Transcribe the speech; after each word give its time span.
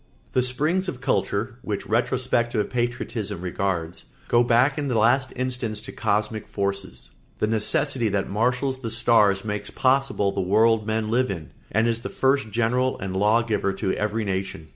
]The 0.33 0.41
springs 0.41 0.89
of 0.89 0.99
culture, 0.99 1.59
which 1.61 1.85
retrospective 1.85 2.71
patriotism 2.71 3.39
regards, 3.41 4.05
go 4.29 4.43
back 4.43 4.79
in 4.79 4.87
the 4.87 4.97
last 4.97 5.31
instance 5.35 5.79
to 5.81 5.91
cosmic 5.91 6.47
forces. 6.47 7.11
The 7.37 7.45
necessity 7.45 8.09
that 8.09 8.27
marshals 8.27 8.79
the 8.79 8.89
stars 8.89 9.45
makes 9.45 9.69
possible 9.69 10.31
the 10.31 10.41
world 10.41 10.87
men 10.87 11.11
live 11.11 11.29
in, 11.29 11.51
and 11.71 11.87
is 11.87 11.99
the 11.99 12.09
first 12.09 12.49
general 12.49 12.97
and 12.99 13.15
law 13.15 13.43
giver 13.43 13.73
to 13.73 13.93
every 13.93 14.25
nation. 14.25 14.69